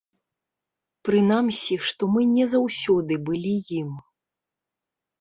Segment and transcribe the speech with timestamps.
[1.09, 3.97] Прынамсі, што мы не заўсёды былі ім.